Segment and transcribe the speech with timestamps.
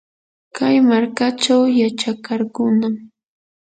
[0.55, 2.93] kay markachaw yachakarqunam.